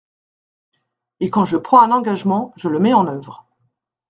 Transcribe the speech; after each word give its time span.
Et 1.19 1.29
quand 1.29 1.45
je 1.45 1.57
prends 1.57 1.83
un 1.83 1.91
engagement, 1.91 2.53
je 2.55 2.69
le 2.69 2.79
mets 2.79 2.95
en 2.95 3.05
œuvre. 3.05 3.45